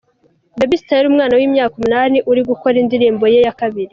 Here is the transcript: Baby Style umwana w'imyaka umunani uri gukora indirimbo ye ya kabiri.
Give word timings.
Baby 0.57 0.77
Style 0.81 1.07
umwana 1.11 1.33
w'imyaka 1.39 1.73
umunani 1.75 2.17
uri 2.31 2.41
gukora 2.49 2.75
indirimbo 2.83 3.23
ye 3.33 3.39
ya 3.45 3.55
kabiri. 3.59 3.89